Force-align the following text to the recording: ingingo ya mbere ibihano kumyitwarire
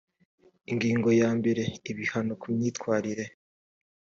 ingingo 0.71 1.09
ya 1.21 1.29
mbere 1.39 1.63
ibihano 1.91 2.33
kumyitwarire 2.41 3.25